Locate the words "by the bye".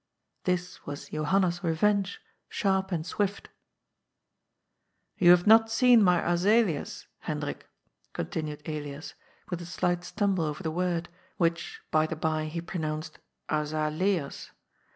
11.91-12.45